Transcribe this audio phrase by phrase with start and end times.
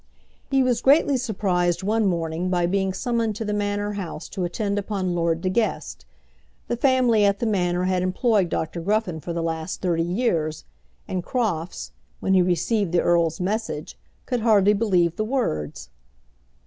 [0.49, 4.79] He was greatly surprised one morning by being summoned to the Manor House to attend
[4.79, 6.07] upon Lord De Guest.
[6.67, 8.81] The family at the Manor had employed Dr.
[8.81, 10.65] Gruffen for the last thirty years,
[11.07, 13.95] and Crofts, when he received the earl's message,
[14.25, 15.89] could hardly believe the words.